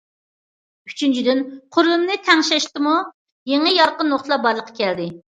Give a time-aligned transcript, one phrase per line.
[0.91, 1.41] ئۈچىنچىدىن،
[1.75, 2.93] قۇرۇلمىنى تەڭشەشتىمۇ
[3.51, 5.07] يېڭى يارقىن نۇقتىلار بارلىققا كەلدى.